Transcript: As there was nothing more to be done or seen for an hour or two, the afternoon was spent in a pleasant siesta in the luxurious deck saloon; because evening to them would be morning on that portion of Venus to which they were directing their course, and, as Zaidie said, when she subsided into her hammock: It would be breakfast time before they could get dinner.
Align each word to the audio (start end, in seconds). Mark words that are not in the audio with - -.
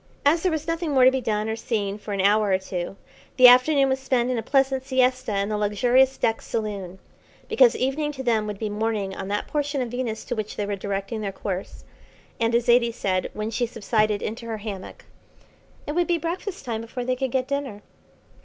As 0.25 0.41
there 0.41 0.51
was 0.51 0.65
nothing 0.65 0.93
more 0.93 1.05
to 1.05 1.11
be 1.11 1.21
done 1.21 1.47
or 1.47 1.55
seen 1.55 1.99
for 1.99 2.11
an 2.11 2.21
hour 2.21 2.49
or 2.49 2.57
two, 2.57 2.95
the 3.37 3.47
afternoon 3.47 3.87
was 3.87 3.99
spent 3.99 4.31
in 4.31 4.37
a 4.39 4.41
pleasant 4.41 4.83
siesta 4.83 5.35
in 5.37 5.49
the 5.49 5.59
luxurious 5.59 6.17
deck 6.17 6.41
saloon; 6.41 6.97
because 7.47 7.75
evening 7.75 8.11
to 8.13 8.23
them 8.23 8.47
would 8.47 8.57
be 8.57 8.67
morning 8.67 9.15
on 9.15 9.27
that 9.27 9.45
portion 9.47 9.79
of 9.79 9.89
Venus 9.91 10.25
to 10.25 10.35
which 10.35 10.55
they 10.55 10.65
were 10.65 10.75
directing 10.75 11.21
their 11.21 11.31
course, 11.31 11.83
and, 12.39 12.55
as 12.55 12.65
Zaidie 12.65 12.91
said, 12.91 13.29
when 13.35 13.51
she 13.51 13.67
subsided 13.67 14.23
into 14.23 14.47
her 14.47 14.57
hammock: 14.57 15.05
It 15.85 15.91
would 15.91 16.07
be 16.07 16.17
breakfast 16.17 16.65
time 16.65 16.81
before 16.81 17.05
they 17.05 17.15
could 17.15 17.29
get 17.29 17.47
dinner. 17.47 17.83